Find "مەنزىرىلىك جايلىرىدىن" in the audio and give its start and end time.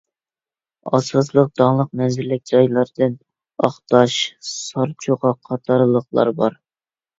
2.01-3.15